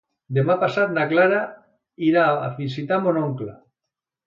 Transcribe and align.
Demà 0.35 0.53
passat 0.63 0.95
na 0.95 1.03
Clara 1.11 1.41
irà 2.09 2.25
a 2.47 2.51
visitar 2.63 3.01
mon 3.07 3.23
oncle. 3.29 3.57